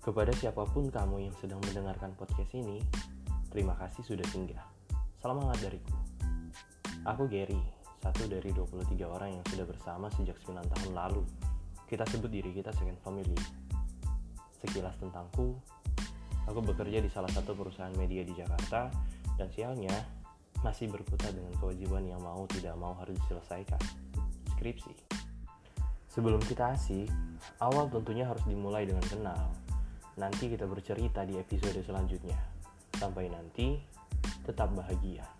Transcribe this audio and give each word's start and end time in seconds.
Kepada 0.00 0.32
siapa 0.32 0.64
pun 0.64 0.88
kamu 0.88 1.28
yang 1.28 1.36
sedang 1.44 1.60
mendengarkan 1.60 2.16
podcast 2.16 2.48
ini, 2.56 2.80
terima 3.52 3.76
kasih 3.76 4.00
sudah 4.00 4.24
singgah. 4.32 4.64
Salam 5.20 5.44
hangat 5.44 5.60
dariku. 5.68 5.92
Aku 7.04 7.28
Gary, 7.28 7.60
satu 8.00 8.24
dari 8.24 8.48
23 8.48 8.96
orang 9.04 9.36
yang 9.36 9.44
sudah 9.52 9.68
bersama 9.68 10.08
sejak 10.16 10.40
9 10.40 10.56
tahun 10.56 10.92
lalu. 10.96 11.20
Kita 11.84 12.08
sebut 12.08 12.32
diri 12.32 12.48
kita 12.48 12.72
second 12.72 12.96
family. 13.04 13.36
Sekilas 14.64 14.96
tentangku, 14.96 15.60
aku 16.48 16.60
bekerja 16.64 17.04
di 17.04 17.12
salah 17.12 17.28
satu 17.28 17.52
perusahaan 17.52 17.92
media 17.92 18.24
di 18.24 18.32
Jakarta 18.32 18.88
dan 19.36 19.52
sialnya 19.52 19.92
masih 20.64 20.88
berkutat 20.88 21.36
dengan 21.36 21.52
kewajiban 21.60 22.08
yang 22.08 22.24
mau 22.24 22.48
tidak 22.48 22.72
mau 22.80 22.96
harus 22.96 23.20
diselesaikan. 23.20 23.80
Skripsi. 24.56 24.96
Sebelum 26.08 26.40
kita 26.40 26.72
asik, 26.72 27.12
awal 27.60 27.92
tentunya 27.92 28.24
harus 28.24 28.40
dimulai 28.48 28.88
dengan 28.88 29.04
kenal. 29.04 29.52
Nanti 30.20 30.52
kita 30.52 30.68
bercerita 30.68 31.24
di 31.24 31.40
episode 31.40 31.80
selanjutnya. 31.80 32.36
Sampai 32.92 33.32
nanti, 33.32 33.80
tetap 34.44 34.68
bahagia. 34.76 35.39